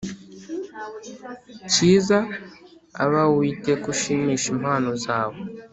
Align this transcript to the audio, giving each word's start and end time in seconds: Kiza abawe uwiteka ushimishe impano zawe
Kiza 1.71 2.17
abawe 3.03 3.31
uwiteka 3.35 3.85
ushimishe 3.93 4.47
impano 4.55 4.89
zawe 5.03 5.39